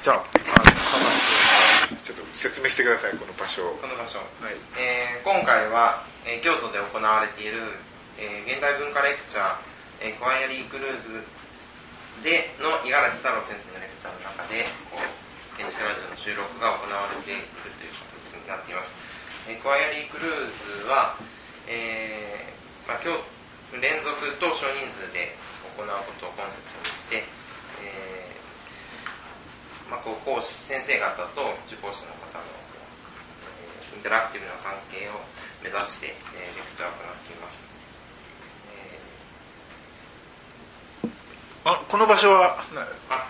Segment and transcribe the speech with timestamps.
[0.00, 3.76] じゃああのちょっと説明してくださいこの場所を。
[3.76, 4.56] この場所、はい。
[4.80, 7.60] えー今回は、えー京都で行われている、
[8.16, 11.20] えー現代文化レクチャー、えークワイアリークルーズ
[12.24, 15.04] での五十嵐太郎先生のレクチャーの中でこう
[15.60, 17.44] 建築ラジオの収録が行われている
[17.76, 17.92] という
[18.24, 18.96] 形になっています、
[19.52, 21.20] えークワイアリークルーズは、
[21.68, 25.36] えーまあ、今日連続と少人数で
[25.76, 27.39] 行うことをコンセプトにして、えー
[29.90, 35.18] まあ、こう講師先生方と受講者の方の、えーインタラクティブな関係を
[35.62, 37.60] 目指して、えーレクチャーを行っています、
[41.04, 41.10] え
[41.64, 42.56] あこの場所は？
[43.10, 43.26] あ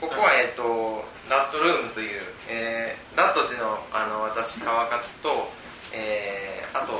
[0.00, 2.20] ここは、えー、とダットルームという、
[2.50, 5.48] えーダットっていうのをあの私川勝と、
[5.96, 6.92] えーあと、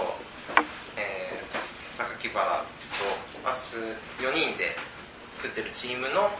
[0.96, 2.64] えー、榊原と
[3.44, 3.76] 私
[4.24, 4.72] 4人で
[5.34, 6.30] 作ってるチームの、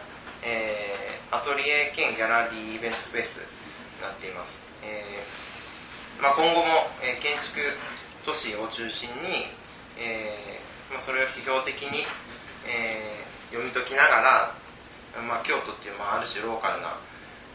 [0.43, 3.43] えーアトリエ兼ギャラリーイベントスペースに
[3.99, 7.59] なっています、えーまあ、今後も、えー建築
[8.23, 9.51] 都市を中心に、
[9.99, 12.07] えーまあ、それを批評的に、
[12.67, 14.19] えー読み解きなが
[15.15, 16.95] ら、まあ、京都っていう、まあ、ある種ローカルな、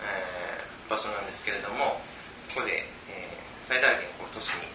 [0.05, 2.01] えー場所なんですけれども
[2.49, 4.69] そこで、えー最大限こう都市に、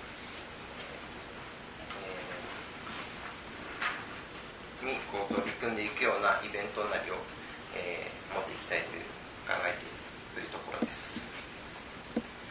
[4.90, 7.20] にこう取り組んでいくようなイベントなりを、
[7.76, 9.02] えー持っていきたいという
[9.48, 9.96] 考えている
[10.36, 11.26] というところです。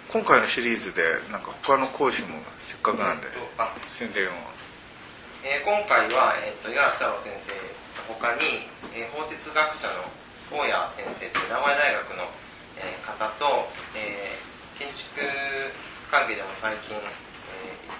[0.09, 4.31] 今回のシリーズでなんか他の講師もせっかくなんであ宣伝を
[5.45, 10.09] えー今回は、えー、と五十嵐太郎先生の他に、えー法哲学者の
[10.51, 12.25] 大谷先生という名古屋大学の、
[12.81, 15.21] えー方と、えー建築
[16.11, 16.93] 関係でも最近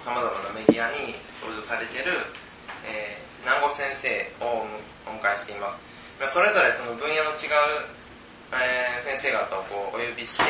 [0.01, 2.13] さまざまなメディアに登場されている、
[2.85, 4.09] えー南郷先生
[4.43, 4.67] を
[5.07, 5.79] お迎えしていますまあ
[6.25, 7.85] それぞれその分野の違う、
[8.49, 10.43] えー先生方をこうお呼びして、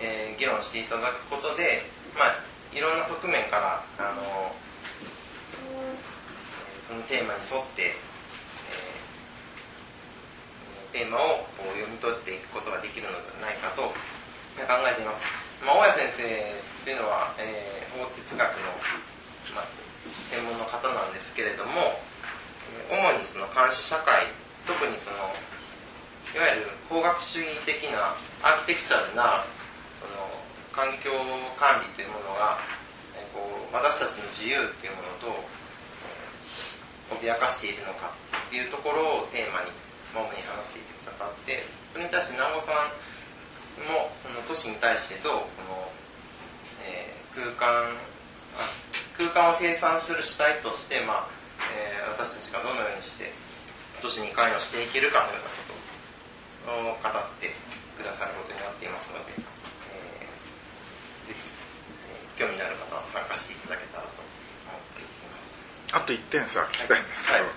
[0.00, 1.84] えー議論していただくことで、
[2.16, 2.40] まあ、
[2.72, 4.50] いろんな側面からあの
[6.88, 7.92] そのテーマに沿って、
[10.96, 13.92] えーテーマをこう読み取っていくことができるのではないかと考
[14.88, 15.20] えています、
[15.66, 18.74] まあ、大谷先生というのは、えー法哲学の、
[19.54, 19.70] まあ、
[20.32, 21.70] 専門の方なんですけれども
[22.90, 24.26] 主にその監視社会
[24.66, 25.16] 特にその
[26.34, 29.44] いわゆる工学主義的なアーキテクチャルな
[29.94, 30.26] その
[30.74, 31.14] 環境
[31.54, 32.58] 管理というものが、
[33.30, 35.30] こう私たちの自由っていうものと、
[37.14, 39.70] 脅かしているのかっていうところをテーマに
[40.10, 42.90] 主に話していてくださってそれに対して南郷さん
[43.90, 45.90] もその都市に対してどうその、
[46.86, 47.90] えー空間
[49.18, 51.28] 空間を生産する主体として、まあ
[51.74, 53.32] えー私たちがどのようにして
[54.04, 57.48] 都市に関与していけるかのようなことを語って
[57.96, 61.40] くださることになっていますので、えーぜひ、
[62.12, 64.20] えー興味のある方は参加していただけたらと
[64.68, 65.96] 思っています。
[65.96, 67.52] あと1点さ聞きたいんですけど、はい。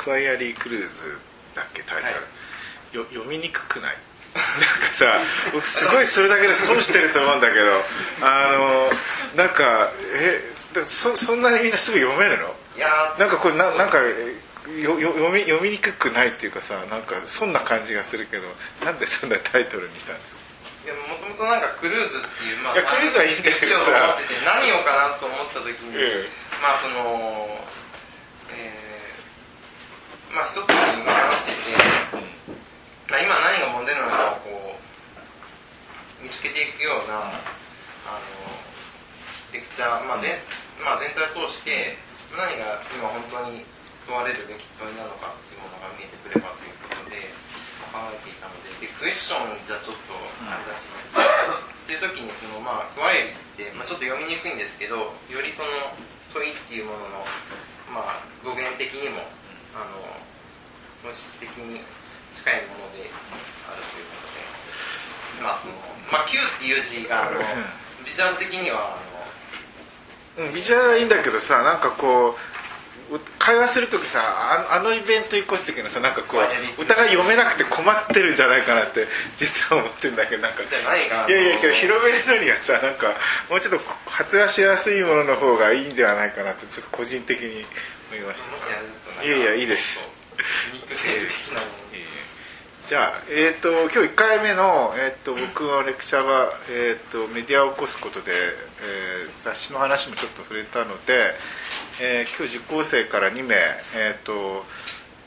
[0.00, 1.18] クワイアリークルーズ
[1.52, 3.96] だっけタイトル、はいよ読みにくくない？
[4.32, 5.04] なんかさ
[5.52, 7.62] 僕すごいそれだけで損してると思うんだけど
[8.24, 8.50] あ
[9.36, 10.40] のなんかえ
[10.72, 12.48] だそそんなにみんなすぐ読めるの？
[12.76, 13.20] いやー。
[13.20, 13.98] なんかこれななんか
[14.78, 18.44] よよ読み読みにくくないっていうかさなんかそんな感じがするけど
[18.84, 20.42] なんでそんなタイトルにしたんですか？
[20.84, 26.28] いやもともとなんかクルーズっていう、まあ、いやクルーズはいいんだけ何をかなと思った時に、ええ。
[26.62, 27.48] まあその
[28.56, 31.76] えーまあ一つに話してて、
[33.10, 38.22] まあ、今何が問題なのかをこう見つけていくようなあの
[39.52, 40.30] レクチャー、まあ全
[40.86, 41.98] まあ、全体を通して
[42.38, 43.66] 何が今本当に
[44.10, 47.30] 問われるべき問いなのかっていうものが見えてくればということで
[47.94, 50.18] 考えていたのででクエスチョンじゃちょっと
[50.50, 55.94] あれだし、っていう時にそのまあクワイって、まあ、ちょっと読みにくいんですけどよりその
[56.34, 57.22] 問いっていうものの、
[57.94, 59.22] まあ、語源的にも
[59.78, 60.02] あの
[61.06, 61.86] 本質的に
[62.34, 63.06] 近いもので
[63.70, 65.78] あるということでまあその
[66.10, 67.38] まあ Q っていう字があの
[68.02, 72.59] ビジュアル的にはあのうんビジュアルはいいんだけどさなんかこうう
[73.38, 80.62] 会話する時さああのイベント行こうって時のさなんかこうお互い読めなくて困ってるんじゃないかなって実は思ってんだけどなんか。
[81.28, 83.14] いやいやけど広めるのにはさなんか
[83.48, 87.64] もうちょっと発話しやすいものの方がいいんではないかなってちょっと個人的に
[88.12, 90.00] 思いましもしやるとなんかいやいやいいです
[92.90, 101.30] じゃあ、えー、と今日1回目の、えー、と僕のレクチャーが、えー、とメディアを起こすことで、えー雑誌の話もちょっと触れたので、
[102.02, 103.54] えー今日受講生から2名、
[103.94, 104.64] えーと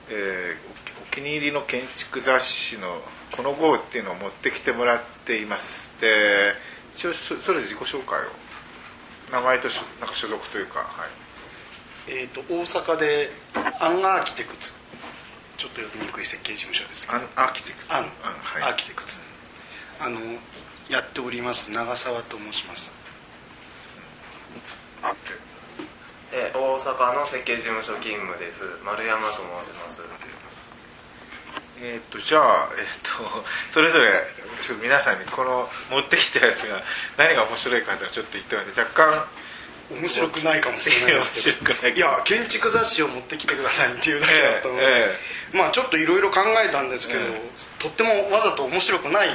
[0.09, 3.01] えーお気に入りの建築雑誌の
[3.31, 5.95] この号っていうのを持ってきてもらっています。
[6.01, 6.53] で
[6.97, 8.23] 一応そそれで自己紹介を。
[9.31, 10.85] 名前としなんか所属というかは
[12.09, 12.11] い。
[12.11, 13.31] えー、と大阪で
[13.79, 14.82] アンアーキテクツ
[15.63, 17.23] ちょっと読みにくい設計事務所ですけど。
[17.39, 17.87] アーキテクツ。
[17.87, 18.63] アン、はい。
[18.63, 19.15] アーキテクツ。
[19.97, 20.19] あの
[20.89, 22.91] やっております長澤と申します。
[26.33, 28.65] えー大阪の設計事務所勤務です。
[28.83, 30.01] 丸山と申します。
[31.79, 34.11] えー、とじゃあ、えー、と それぞれ
[34.59, 36.83] ちょっと皆さんにこの持ってきたやつが
[37.15, 39.25] 何が面白いかっていうのをちょっと言ってもらって若干
[39.91, 41.87] 面白くないかもしれないですけど。
[41.89, 44.81] いいや建築雑誌を持ってきてくださいっていうだけだったので、
[45.53, 47.41] えまあちょっといろいろ考えたんですけど、ええ。
[47.79, 49.29] とってもわざと面白くない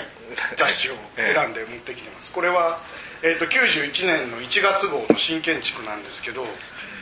[0.57, 2.33] 雑誌を選んで持ってきてます。
[2.33, 2.79] これは、
[3.23, 6.45] えー、と91年の1月号の新建築なんですけど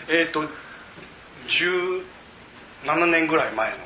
[0.09, 0.45] えっ、と
[1.49, 3.77] 17年ぐらい前の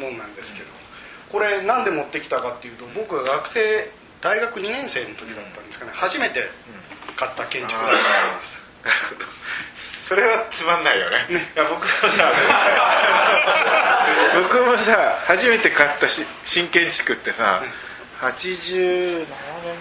[0.00, 0.68] もんなんですけど
[1.30, 5.92] これなんで持ってきたかっていうと僕が学生大学2年生の時だったんですかね。
[5.94, 6.40] 初めて
[7.20, 7.92] 買った建築雑誌な
[8.32, 8.64] んです。
[10.08, 11.26] それはつまんないよね。
[11.28, 12.32] いや僕もさ
[14.42, 17.62] 僕もさ初めて買ったし新建築ってさ
[18.20, 19.26] 87年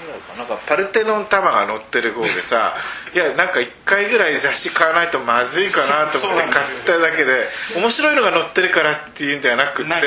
[0.06, 0.40] ぐらいかな。
[0.40, 2.74] なんかパルテノン玉が載ってる号でさ
[3.14, 10.00] いやなんか1回ぐらい雑誌買わないとまずいかなと思って買っただけで面白いのが載ってるからっていうんではなくってね。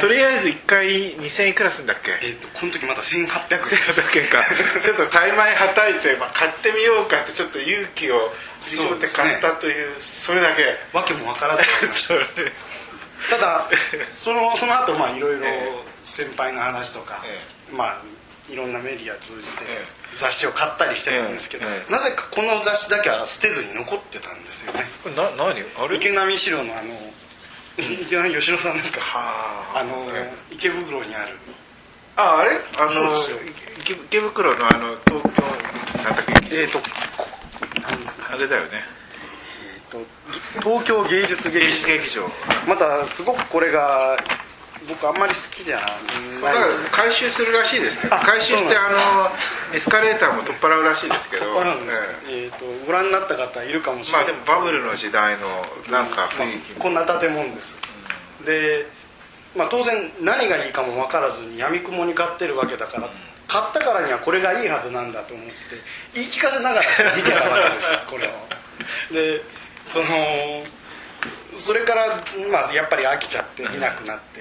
[0.00, 2.12] とりあえず1回2000いくらするんだっけ？
[2.20, 4.44] えっ、とこの時まだ1800円です1800円か。
[4.82, 10.76] ちょっと怠慢はたいて、まあ、買ってみようかってちょっと勇気を振り絞って買ったというそれだけ。
[10.92, 11.64] わけもわからず
[13.30, 13.68] ただ
[14.16, 15.68] そのその後まあいろいろえ
[16.02, 17.40] 先輩の話とか、え
[17.72, 18.02] まあ
[18.52, 19.84] いろんなメディア通じてえ
[20.16, 24.84] 雑誌を買ったりしてたんですけど、ええなぜかこの雑誌だけは捨てずに残ってたんですよね。
[25.04, 25.62] これな何？
[25.78, 25.96] あれ？
[25.96, 26.90] 池波四郎のあの
[27.78, 29.00] 池波吉野さんですか？
[29.00, 29.78] はあ。
[29.80, 30.06] あの
[30.50, 31.34] 池袋にある。
[32.16, 32.58] ああれ？
[32.78, 33.16] あの
[33.80, 36.56] 池池袋のあの東京なんだっけ？
[36.62, 36.84] えっ、とこ
[37.16, 37.28] こ
[37.80, 38.68] なんだあれだよね。
[39.62, 40.04] えーと
[40.62, 41.72] 東京芸術劇
[42.10, 42.28] 場。
[42.66, 44.16] またすごくこれが
[44.88, 45.86] 僕あんまり好きじゃない。
[46.90, 51.44] 回収するらしいですけどあ回収してあのエスカレーターも取っ払うらしいですけど
[52.28, 52.48] ええ。
[52.48, 54.26] ーとご覧になった方いるかもしれない。
[54.26, 55.48] でもバブルの時代の
[55.90, 56.70] なんか雰囲気。
[56.72, 57.80] まあこんな建物です、
[58.44, 58.86] で、
[59.56, 63.08] まあ、当然何がいいかも分からずにやみくもに買ってるわけだから、
[63.48, 65.52] 買ったからにはこれがいいはずなんだと思って
[66.14, 68.30] 言い聞かせながら見てたわけですこれを。
[69.12, 69.42] で
[69.84, 70.06] その
[71.56, 72.08] それから、
[72.50, 74.40] まあ、やっぱり飽きちゃって見なくなって、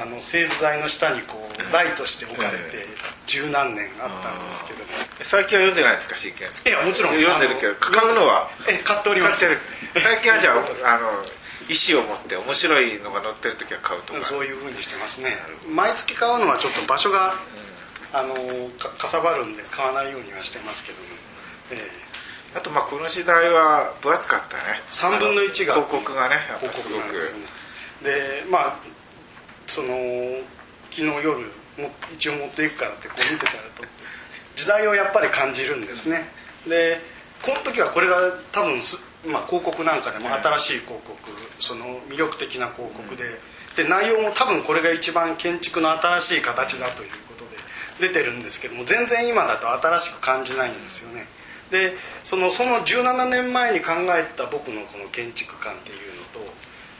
[0.00, 2.86] あの製図台の下にこう台として置かれて
[3.26, 4.90] 十何年あったんですけども
[5.22, 7.14] 最近は読んでないですか真剣いやもちろん。
[7.16, 8.48] 読んでるけど買うのは？
[8.68, 9.44] え買っております。
[9.94, 11.24] 最近はじゃああの
[11.68, 14.24] 意思を持って面白いのが載ってる時は買うとか。
[14.24, 15.36] そういうふうにしてますね。
[15.68, 17.34] 毎月買うのはちょっと場所が、
[18.12, 18.34] あの
[18.78, 21.04] かかさばるんで買わないようにはしてますけども、
[21.72, 21.90] え
[22.54, 24.82] あとまあこの時代は分厚かったね。
[24.88, 25.74] 3分の1が。
[25.74, 27.00] 広告がねやっえぱすごく。
[27.00, 27.24] なんでね。
[28.02, 28.76] でまあ
[29.66, 29.88] その
[30.90, 31.38] 昨日夜
[31.78, 33.84] も一応持っていくからってこう見てたらと。
[34.56, 36.28] 時代をやっぱり感じるんですね。
[36.66, 37.00] で
[37.42, 38.16] この時はこれが
[38.52, 41.16] 多分す、まあ、広告なんかでも新しい広告
[41.58, 43.24] その魅力的な広告で,、
[43.76, 47.44] で内容も多分これが一番建築の新しい形だということ
[48.02, 51.26] で出てるんですけども全然今だと新しく感じないんですよね
[51.70, 56.52] でそのその17年前に考えた僕のこの建築観っていうのと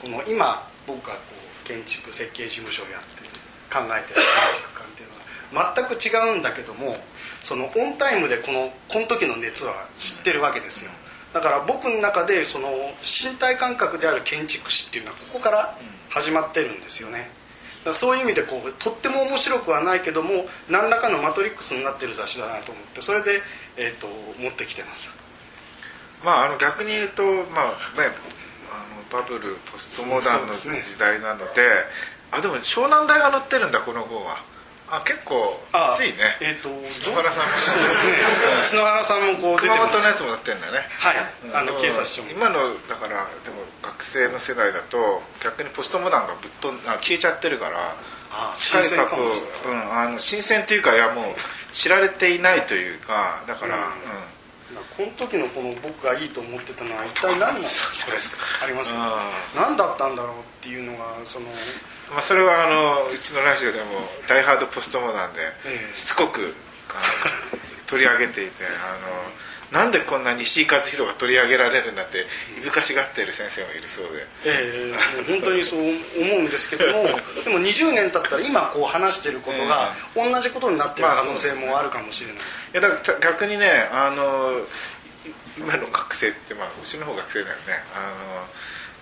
[0.03, 1.19] この今僕がこ
[1.65, 3.31] う建築設計事務所をやってる
[3.71, 4.25] 考えてる建
[4.63, 6.97] 築観っていうのは全く違うんだけども
[7.43, 10.91] そのオンタイムでこのこの時の熱は知ってるわけですよ。
[11.33, 12.69] だから僕の中でその
[13.03, 17.31] 身体感覚である建築士っていうのはここから始まってるんですよね。
[17.93, 23.41] そういう意味でこうとっても面白くはないけども何らかのマトリックスになってる雑誌だなと思ってそれで、
[23.77, 24.07] えー、と
[24.39, 25.17] 持ってきてます。
[26.25, 27.41] まああの逆に言うとまあ
[27.97, 28.13] ね
[28.69, 28.85] あ
[29.17, 31.63] のバブルポストモダンの時代なので
[32.31, 34.51] あでも湘南大が載ってるんだこの方は。
[34.91, 36.35] あ結構あ熱いね。
[36.43, 37.55] えっ、と篠原さんも。
[37.55, 38.19] そうですね。
[38.67, 40.79] 篠原さんもこう出て熊本のやつも載ってるんだよね。
[40.99, 41.17] はい。
[41.55, 42.31] あのうん警察署も。
[42.31, 43.23] 今のだから
[44.01, 47.77] 学生の世代だと逆にポストモダンがぶっ飛んあ消えちゃってるから
[48.33, 49.85] あ近い新鮮かもしれない。
[49.85, 51.25] うん、あの新鮮というかいやもう
[51.75, 53.83] 知られていないというかだから、うん。
[53.83, 54.85] うん。
[54.97, 58.39] この時のこの僕がいいと思ってたのは一体何なの そうです。
[58.63, 61.47] ありますよあ何だったんだろうっていうのがその
[62.11, 63.85] まあ、それはあのうちのラジオでも
[64.27, 65.97] 「ダイハードポストモダンで」ええ。
[65.97, 66.55] しつこく
[67.87, 69.31] 取り上げていてあの
[69.73, 72.27] なんでこんな西井和弘が取り上げられるんだって
[72.59, 74.27] いぶかしがっている先生もいるそうで。
[74.45, 74.93] え
[75.27, 75.91] え本当にそう思
[76.39, 77.05] うんですけども
[77.45, 82.41] でも20年経ったら今こう話してることが同じことになってる可能性もあるかもしれない、い
[82.73, 84.67] やだから逆にねあの
[85.57, 87.85] 今の学生ってまあうちの方学生だよね。
[87.95, 88.47] あの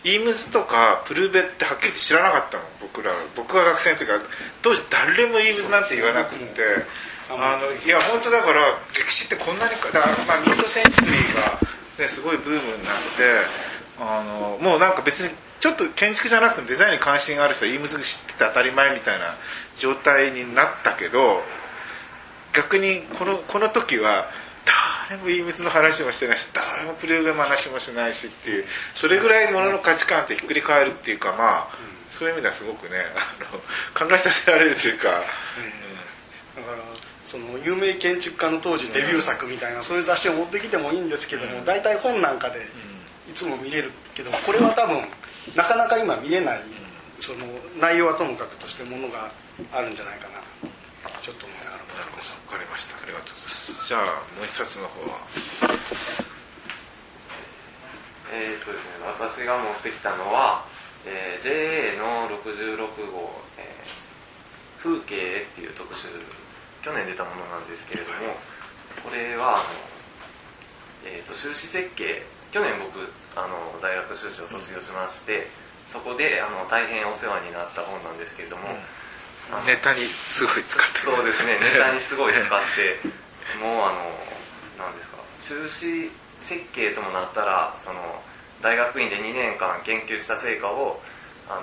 [0.04, 3.12] イームズとかプルーベってはっきり知らなかったの僕ら。
[3.34, 4.20] 僕が学生の時は
[4.62, 6.62] 当時誰もイームズなんて言わなくって
[7.30, 11.60] あのいや本当だから歴史ってこんなにかだからまあミッドセンチュリーが、
[11.98, 12.74] ね、すごいブームになっ
[13.16, 13.68] て
[14.00, 19.34] あのもうなんか別にちょっと建築じゃなくてもデザインに関心がある人はイームズ知ってて当たり前みたいな
[19.76, 21.42] 状態になったけど
[22.54, 24.26] 逆にこのこの時は
[25.08, 31.68] 誰もイームスの話もしてないし誰もプレーベの話もしないしっていうそれぐらいものの価値観ってひっくり返るっていうかまあ
[32.08, 35.20] そういう意味ではすごくねあの考えさせられるというか、だか
[36.72, 36.87] ら
[37.28, 42.60] その有名建築家の当時デビュー作みたいなそういう雑誌を持ってきてもいいんですけども大体本なんかで
[43.28, 44.96] いつも見れるけどこれは多分
[45.54, 46.62] なかなか今見れない
[47.20, 47.44] その
[47.78, 49.30] 内容はともかくとしてものが
[49.72, 50.40] あるんじゃないかな
[51.20, 52.96] ちょっと思いながら分かりました。
[52.96, 53.86] ありがとうございます。
[53.86, 54.06] じゃあ
[54.36, 55.18] もう一冊の方は。
[58.32, 60.64] えーっとですね、私が持ってきたのは、
[61.06, 62.76] えー JA の66
[63.12, 64.08] 号、えー
[64.82, 66.06] 風景っていう特集
[66.88, 68.32] 去年出たものなんですけれども
[69.04, 69.64] これはあの、
[71.04, 73.04] えー、と修士設計去年僕
[73.36, 75.52] あの大学修士を卒業しまして
[75.92, 78.68] そこであの大変お世話になった本なんですけれども、
[79.48, 83.00] あのネタにすごい使ってそうですね ネタにすごい使って
[83.60, 88.00] もうあのなんですか修士設計ともなったらその
[88.60, 91.00] 大学院で2年間研究した成果を
[91.48, 91.60] あの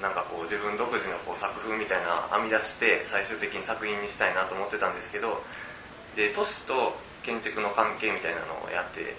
[0.00, 5.44] なんかこう自分独自のこう作風みたいな編み出して最終的に作品にしたいなと思ってたんですけど
[6.16, 9.12] で都市と建築の関係みたいなのをやって、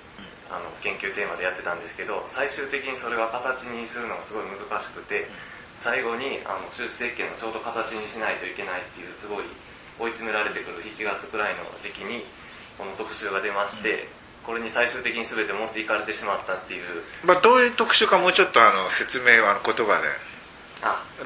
[0.49, 5.29] あの研究テーマでやってたんですけど最終的にそれが形にするのがすごい難しくて
[5.79, 9.45] 最後にあの修士設計のちょうど形にしないといけないっていうすごい
[10.01, 12.25] 追い詰められてくる7月くらいの時期に
[12.77, 14.09] この特集が出まして、
[14.43, 17.03] これに最終的に全て持っていかれてしまったっていう。
[17.23, 20.07] まあ、どういう特集かもうちょっとあの説明をあの言葉で。
[20.07, 20.30] あ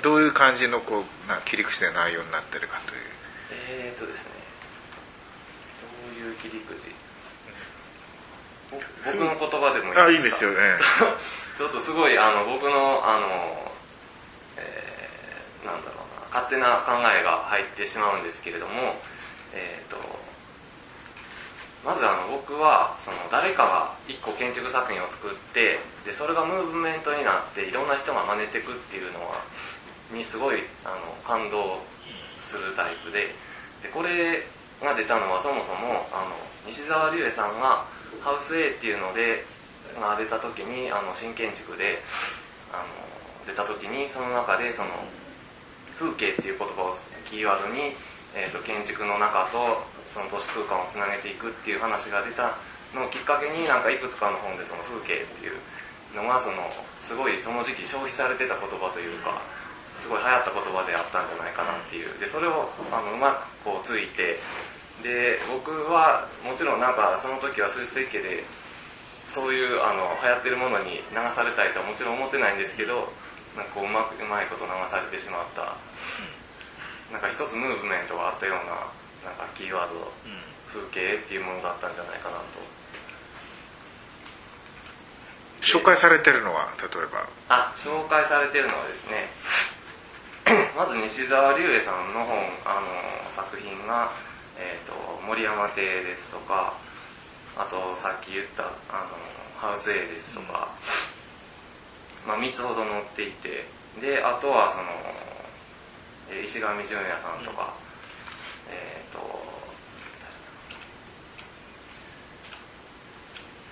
[0.02, 3.02] どういう感じのこうな切り口で内容になってるかという。
[3.70, 4.32] えーとですね。
[5.82, 6.92] どういう切り口？
[8.72, 10.04] ぼ僕の言葉でもいいですか？
[10.06, 10.78] あいいんですよ、え
[11.58, 13.72] ちょっとすごいあの僕のあの、
[14.58, 19.00] えーなんだろうな勝手な考えが入ってしまうんですけれども
[19.54, 19.98] えっ、と
[21.86, 29.36] まずあの僕はその誰かが一個建築作品を作ってでそれがムーブメントになっていろんな人が真似ていくっていうのは
[30.12, 31.80] にすごいあの感動
[32.40, 33.34] するタイプで
[33.82, 34.44] でこれ
[34.82, 36.36] が出たのはそもそもあの
[36.68, 37.86] 西澤龍恵さんが
[38.22, 39.44] ハウス A っていうので
[40.00, 42.02] が出た時にあの新建築で
[42.74, 42.84] あの
[43.46, 44.90] 出た時にその中でその
[45.98, 46.98] 風景っていう言葉を
[47.30, 47.96] キーワードに、
[48.36, 52.58] えー、と建築の中とその都市空間をつなげていくっていう話が出た
[52.94, 55.56] のをきっかけになんかいくつかの本でその風景っていう
[56.16, 56.58] のがその
[57.00, 59.42] すごいその時期消費されてた言葉というか
[60.06, 62.14] すごい流行った言葉であったんじゃないかなっていう。
[62.22, 64.38] でそれをあのうまくこうついて。
[65.04, 68.46] で僕はもちろんなんかその時は修士設計で
[69.28, 73.12] そういうあの流行ってるものに流されたいとはもちろん思ってないんですけど
[73.60, 75.76] なんかこううまくうまいこと流されてしまった。
[77.12, 78.88] なんか一つムーブメントがあったような
[79.28, 80.12] なんかキーワード、
[80.72, 82.64] 風景っていうものだったんじゃないかなと。
[85.62, 87.28] 紹介されてるのは例えば。
[87.50, 89.28] あ紹介されてるのはですね
[90.78, 94.12] まず西澤龍恵さんの本あの作品が、
[94.58, 94.94] えーと
[95.25, 96.74] 「森山邸」ですとか
[97.58, 98.72] あとさっき言ったあの
[99.58, 100.68] ハウス A ですとか、
[102.28, 103.66] まあ、3つほど載っていて
[104.00, 104.84] であとはその
[106.30, 107.74] えー石上純也さんとか、
[108.70, 109.20] えっ、と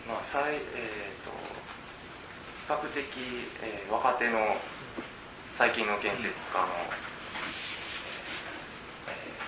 [0.07, 0.61] まあ最えっ、
[1.23, 1.29] と
[2.67, 3.05] 比較的、
[3.61, 4.39] えー若手の
[5.57, 6.67] 最近の建築家の、
[9.07, 9.43] えー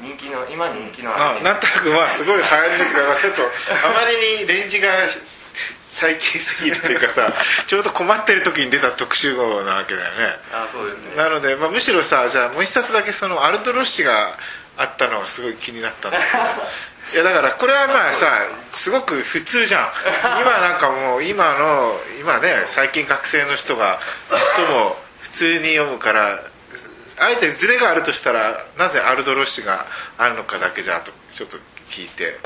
[0.00, 3.42] 人気の今人気のあなんとなくまあすごい流行りですがちょっと
[3.88, 4.88] あまりにレンジが
[5.80, 7.32] 最近すぎるというかさ
[7.66, 10.36] ちょうど困ってる時に出た特集号なわけだよね。
[10.52, 11.16] あそうですね。
[11.16, 14.36] なので、まあ、むしろさじゃあもう一冊だけそのアルトロッシが
[14.76, 16.42] あったのがすごい気になったんだけど
[17.14, 18.26] いやだからこれはまあさ
[18.72, 19.88] すごく普通じゃん。
[20.40, 24.00] 今なんかもう今の今ね最近学生の人が
[24.56, 26.40] 最も普通に読むから
[27.18, 29.86] あえてズレがあるとしたらなぜアルドロッシが
[30.18, 31.58] あるのかだけじゃとちょっと
[31.90, 32.38] 聞いて。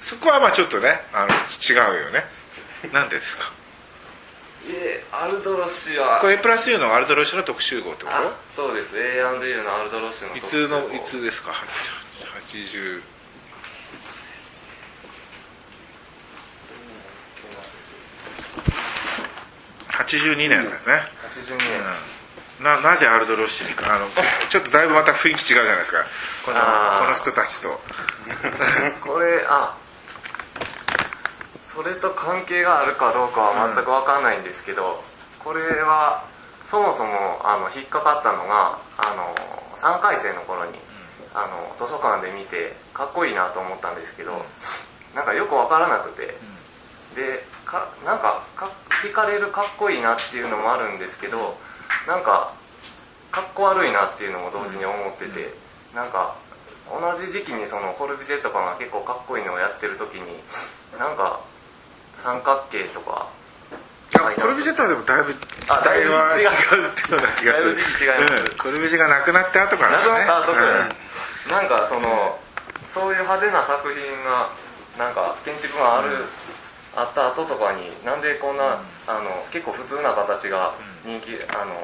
[0.00, 2.24] そこはまあちょっとねあの違うよね。
[2.92, 3.44] なんでですか？
[3.46, 3.50] い
[4.68, 13.02] えアルドロッシはこれ A プラス U のアルドロッシュの特集号ってこあそうです A&U のアルドロッシュのといつのいつですか？80
[20.06, 21.80] 82年ですね、82年、
[22.60, 24.06] うん、ななぜアルドロッシュにかあの
[24.48, 26.04] ちょっとだいぶまた雰囲気違うじゃないですか。
[26.44, 27.80] このこの人たちと。
[29.00, 29.74] これあ
[31.76, 34.96] それと関係があるかどうかは全く分かんないんですけど、
[35.44, 36.24] これは
[36.64, 37.12] そもそも
[37.44, 39.36] あの引っかかったのがあの
[39.76, 40.72] 3回生の頃に
[41.36, 44.32] あの図書館で見てかっこいいなと思ったんですけど、
[45.14, 46.32] なんかよく分からなくて、
[47.12, 48.72] でかなんかか
[49.04, 51.58] 聞かれるかっこいいなっていうのもあるんですけど
[52.08, 52.56] なんか
[53.30, 55.52] かっこ悪いなっていうのも同時に思ってて、
[55.94, 56.36] なんか
[56.88, 60.40] 同じ時期にそのコルビジェとかが結構かっこいいのをやってる時に
[60.98, 61.44] なんか
[62.18, 63.28] 三角形とか。
[64.40, 66.86] コルビジェットはでもだいぶ時あだいぶ違違う。
[66.86, 67.20] うってよう。
[67.20, 71.50] な気がするだいぶ違いますうん、コルビジェがなくなって後からなくなった後からうん。
[71.52, 72.38] なんかその
[72.94, 74.48] そういう派手な作品が
[74.98, 76.24] なんか建築がある、
[76.96, 80.72] あった後とかになんでこんな、あの結構普通な形が
[81.04, 81.76] 人気、あの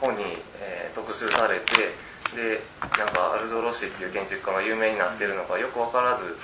[0.00, 0.24] 本に、
[0.58, 1.94] えー特集されて
[2.34, 2.60] で
[2.98, 6.36] なんかアルド・ロッシっていう建築家が有名になってるのかよく分からず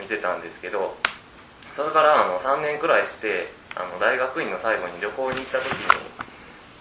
[0.00, 0.96] 見てたんですけど
[1.78, 5.78] それからあの3年くらいしてあの大学院の最後に旅行に行った時に、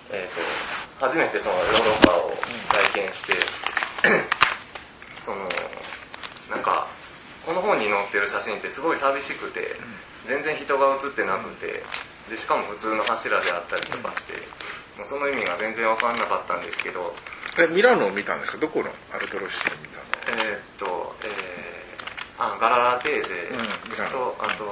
[0.09, 2.33] えー、と初めてそのヨーロッパを
[2.97, 3.33] 体験して、
[5.23, 5.45] その
[6.49, 6.87] なんか
[7.45, 9.75] この本に載ってる写真ってすごい寂しくて
[10.25, 11.83] 全然人が写ってなくて
[12.31, 14.33] でしかも普通の柱であったりとかして
[14.97, 17.15] もうその意味が全然分かんなかったんですけど
[17.59, 18.57] えミラノを見たんですか？
[18.57, 19.99] どこのアルドロッシュを見た
[20.33, 20.41] の？
[20.41, 21.06] えーっと
[22.37, 23.49] えー、あガララテーゼ
[24.11, 24.63] と、あと,、えーっと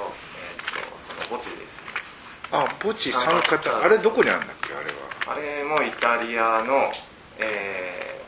[1.00, 1.86] その墓地ですね。
[2.52, 4.92] あ墓地参加ってあれどこにあるんだっけあれは？
[5.26, 6.92] あれもイタリアの
[7.38, 8.18] えー、え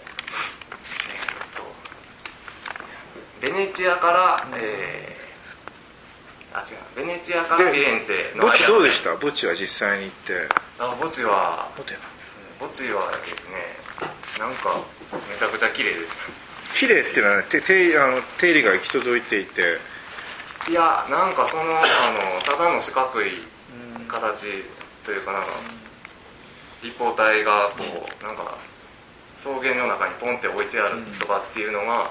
[1.57, 1.63] と
[3.41, 9.11] ベネチアから、えー、あ違うベネチアからフィレンツェの墓地どうでしした？
[9.17, 10.49] 墓地は実際に行って。
[10.79, 11.95] たあ墓地は墓地
[12.93, 13.13] は？
[13.13, 13.79] ですね
[14.41, 14.75] なんか
[15.31, 16.13] めちゃくちゃ綺麗でし
[16.79, 19.63] 綺麗っていうのはね手手あの手入れが行き届いていて。
[20.65, 23.43] たいやなんかそのあのただの四角い
[24.07, 24.47] 形
[25.05, 25.49] というかなんか
[26.83, 28.57] 立方体がこうなんか
[29.41, 32.11] 草原の中にポンって置いてあるとかっていうのが、なんだろ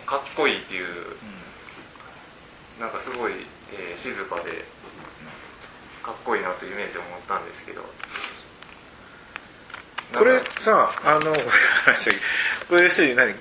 [0.00, 0.86] なかっこいいっていう、
[2.80, 3.32] なんかすごい、
[3.72, 4.64] えー静かで
[6.02, 7.82] かっこいいなというイメージを持ったんですけど。
[10.16, 11.32] これさあの
[12.68, 13.34] これ要するに何？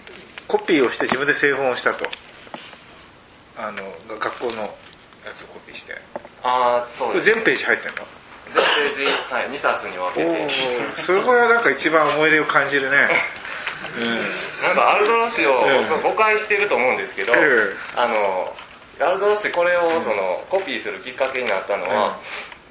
[0.47, 2.05] コピーをして自分で製本をしたと。
[3.57, 3.77] あの
[4.17, 4.69] 学校のや
[5.35, 5.93] つをコピーして。
[6.43, 7.97] ああそう全ページ入ってんの？
[8.53, 10.45] 全ページ、はい、2冊に分けおて。
[10.45, 13.09] おそれはなんか一番思い入れを感じるね。
[14.63, 15.65] なんかアルドロッシを
[16.03, 18.55] 誤解してると思うんですけど、ええあの
[18.99, 22.17] アルドロッシこれをその、コピーするきっかけになったのは、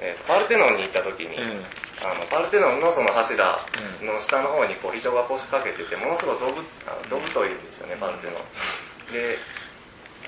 [0.01, 1.65] えーパルテノンに行った時に、うん
[2.05, 3.59] あのパルテノンのその柱
[4.03, 6.63] の下の方にこう人が腰掛けててものすごいどぶ
[7.23, 9.13] ぶといんですよねパルテノン。
[9.13, 9.37] で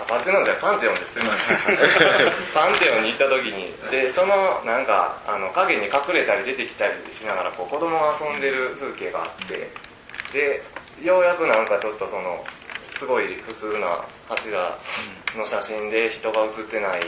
[0.00, 1.58] あパルテノンじゃパンテオンですすみません
[2.54, 9.68] パンテオンに行った時にでそのなんかあの影に隠れたり出てきたりしながらこう子供が遊んでる風景があって
[10.32, 10.62] で
[11.04, 12.44] ようやくなんかちょっとその
[12.98, 14.78] すごい普通な柱
[15.36, 17.00] の写真で人が写ってない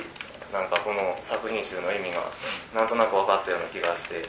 [0.52, 2.26] なんかこの作品集の意味が
[2.74, 4.22] なんとなく分かったような気がして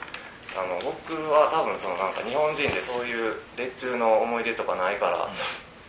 [0.54, 5.30] あの僕は多分そのなんか日本人でそういう列中の思い出とかないから、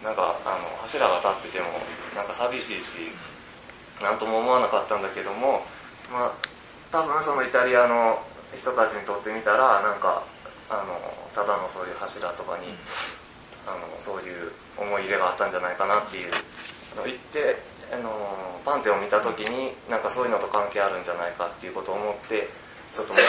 [0.06, 1.66] なんかあの柱が立ってても
[2.14, 3.10] なんか寂しいし
[4.00, 5.66] なんとも思わなかったんだけども
[6.10, 6.32] まあ
[6.90, 8.22] 多分そのイタリアの
[8.56, 10.22] 人たちにとってみたらなんか
[10.70, 10.94] あの
[11.34, 12.66] ただのそういう柱とかに、
[13.66, 16.30] あのそういう思い入れがあったんじゃないかなっていう
[16.96, 17.56] のを言って
[17.92, 18.08] あの
[18.64, 22.48] パンテを見た時になんかそういうのと関係あるんじゃないかっていうことを思って
[22.94, 23.28] ちょっともう一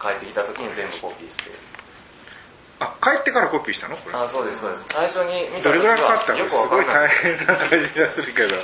[0.00, 1.50] 回帰ってきた時に全部コピーして。
[2.78, 3.96] あ帰ってからコピーしたの？
[3.96, 4.16] これ。
[4.16, 4.88] あそうですそうです。
[4.88, 6.44] 最初に見た時どれぐらいかかったの？
[6.44, 8.56] すごい大変な感じがするけど。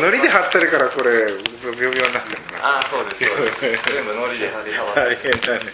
[0.00, 2.80] のりで貼ってるからこれ微妙になってるな。
[2.80, 3.92] あそうですそうです。
[3.92, 5.32] 全部ノリで貼り合わせて。
[5.32, 5.72] 大変だね。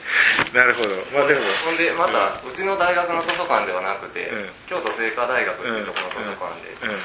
[0.54, 0.90] なるほど。
[1.14, 1.42] まあでも。
[1.66, 4.46] ほんでまた、うちの大学の図書館ではなくて、うん。
[4.66, 6.98] 京都精華大学っていうところの図書館で、うん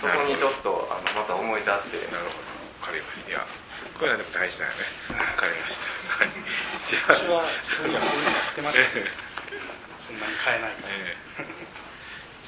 [0.00, 2.08] そこにちょっとあのまた思い立って。
[2.08, 2.48] なるほど。
[2.80, 3.28] 分かりました。
[3.28, 3.44] いや
[4.00, 4.78] これはでも大事だよね。
[5.12, 6.24] 分かりました。
[6.24, 6.32] はい。
[6.80, 7.28] 幸せ
[7.60, 8.00] それは
[8.56, 11.44] そんなに変えないから、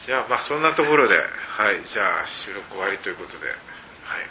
[0.04, 1.84] じゃあまあそんなところではい。
[1.84, 3.48] じゃあ収録終わりということで。
[3.48, 3.56] はい。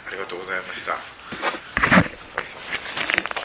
[0.08, 0.92] ありがとうございました。
[0.92, 3.42] お疲れ様です。